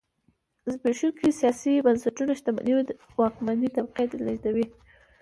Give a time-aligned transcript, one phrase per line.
[0.71, 2.73] زبېښونکي سیاسي بنسټونه شتمنۍ
[3.19, 4.65] واکمنې طبقې ته لېږدوي.